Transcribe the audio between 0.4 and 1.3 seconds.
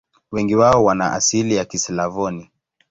wao wana